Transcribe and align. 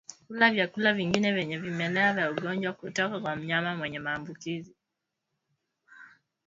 Kula 0.27 0.51
vyakula 0.53 0.93
vingine 0.93 1.33
vyenye 1.33 1.57
vimelea 1.57 2.13
vya 2.13 2.31
ugonjwa 2.31 2.73
kutoka 2.73 3.19
kwa 3.19 3.35
mnyama 3.35 3.75
mwenye 3.75 3.99
maambukizi 3.99 4.75